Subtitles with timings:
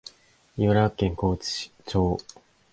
[0.57, 2.17] 茨城県河内町